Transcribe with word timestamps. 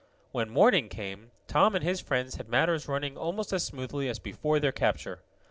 When 0.31 0.49
morning 0.49 0.89
came 0.89 1.29
Tom 1.45 1.75
and 1.75 1.83
his 1.83 2.01
friends 2.01 2.37
had 2.37 2.49
matters 2.49 2.87
running 2.87 3.15
almost 3.17 3.53
as 3.53 3.63
smoothly 3.63 4.09
as 4.09 4.17
before 4.17 4.59
their 4.59 4.71
capture. 4.71 5.21